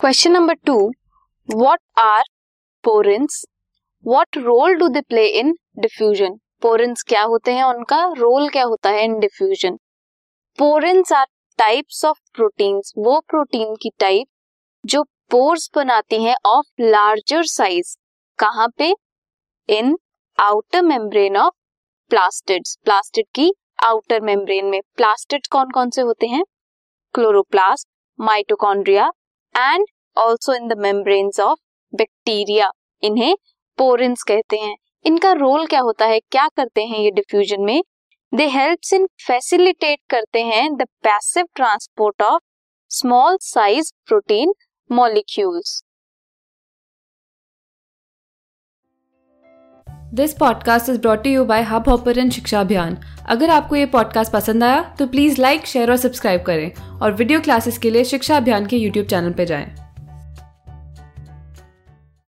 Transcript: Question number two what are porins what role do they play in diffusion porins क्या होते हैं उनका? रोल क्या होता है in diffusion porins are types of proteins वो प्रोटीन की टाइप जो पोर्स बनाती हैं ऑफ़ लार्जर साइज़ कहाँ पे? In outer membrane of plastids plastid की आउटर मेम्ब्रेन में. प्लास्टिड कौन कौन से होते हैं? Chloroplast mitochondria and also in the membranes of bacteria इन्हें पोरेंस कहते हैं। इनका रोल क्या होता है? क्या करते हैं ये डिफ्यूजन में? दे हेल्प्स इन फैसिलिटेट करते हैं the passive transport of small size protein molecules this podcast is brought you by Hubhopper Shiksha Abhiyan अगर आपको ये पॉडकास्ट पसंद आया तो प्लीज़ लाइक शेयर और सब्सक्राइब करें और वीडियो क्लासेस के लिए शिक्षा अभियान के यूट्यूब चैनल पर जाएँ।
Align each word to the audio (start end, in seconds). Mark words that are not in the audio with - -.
Question 0.00 0.32
number 0.32 0.54
two 0.66 0.74
what 1.48 1.80
are 1.98 2.22
porins 2.84 3.44
what 4.06 4.36
role 4.36 4.74
do 4.74 4.86
they 4.88 5.00
play 5.00 5.26
in 5.40 5.52
diffusion 5.78 6.38
porins 6.62 7.02
क्या 7.08 7.22
होते 7.22 7.54
हैं 7.54 7.64
उनका? 7.64 7.98
रोल 8.18 8.48
क्या 8.48 8.62
होता 8.64 8.90
है 8.90 9.02
in 9.04 9.18
diffusion 9.20 9.76
porins 10.58 11.12
are 11.12 11.26
types 11.58 12.04
of 12.04 12.18
proteins 12.34 12.92
वो 12.98 13.18
प्रोटीन 13.28 13.74
की 13.82 13.90
टाइप 13.98 14.26
जो 14.84 15.02
पोर्स 15.30 15.70
बनाती 15.76 16.22
हैं 16.24 16.36
ऑफ़ 16.46 16.82
लार्जर 16.82 17.44
साइज़ 17.44 17.96
कहाँ 18.38 18.68
पे? 18.78 18.94
In 19.68 19.96
outer 20.38 20.82
membrane 20.82 21.36
of 21.36 21.54
plastids 22.10 22.76
plastid 22.84 23.26
की 23.34 23.52
आउटर 23.84 24.20
मेम्ब्रेन 24.22 24.66
में. 24.66 24.80
प्लास्टिड 24.96 25.46
कौन 25.46 25.70
कौन 25.70 25.90
से 25.90 26.02
होते 26.02 26.26
हैं? 26.26 26.44
Chloroplast 27.14 27.88
mitochondria 28.18 29.12
and 29.54 29.86
also 30.16 30.54
in 30.54 30.68
the 30.68 30.78
membranes 30.78 31.40
of 31.40 31.58
bacteria 31.94 32.70
इन्हें 33.02 33.36
पोरेंस 33.78 34.22
कहते 34.22 34.56
हैं। 34.56 34.76
इनका 35.04 35.32
रोल 35.32 35.66
क्या 35.66 35.80
होता 35.80 36.06
है? 36.06 36.20
क्या 36.20 36.48
करते 36.48 36.84
हैं 36.84 36.98
ये 36.98 37.10
डिफ्यूजन 37.10 37.62
में? 37.62 37.82
दे 38.34 38.46
हेल्प्स 38.46 38.92
इन 38.92 39.06
फैसिलिटेट 39.26 39.98
करते 40.10 40.42
हैं 40.42 40.76
the 40.76 40.82
passive 41.02 41.46
transport 41.54 42.22
of 42.22 42.42
small 42.88 43.38
size 43.40 43.92
protein 44.06 44.52
molecules 44.92 45.82
this 50.14 50.32
podcast 50.32 50.88
is 50.88 51.00
brought 51.00 51.26
you 51.26 51.44
by 51.44 51.62
Hubhopper 51.88 52.30
Shiksha 52.30 52.60
Abhiyan 52.60 52.96
अगर 53.28 53.50
आपको 53.50 53.76
ये 53.76 53.86
पॉडकास्ट 53.86 54.32
पसंद 54.32 54.64
आया 54.64 54.96
तो 54.98 55.06
प्लीज़ 55.06 55.40
लाइक 55.40 55.66
शेयर 55.66 55.90
और 55.90 55.96
सब्सक्राइब 55.96 56.42
करें 56.42 56.98
और 57.00 57.12
वीडियो 57.12 57.40
क्लासेस 57.40 57.78
के 57.78 57.90
लिए 57.90 58.04
शिक्षा 58.04 58.36
अभियान 58.36 58.66
के 58.66 58.76
यूट्यूब 58.76 59.06
चैनल 59.06 59.32
पर 59.32 59.44
जाएँ। 59.44 59.89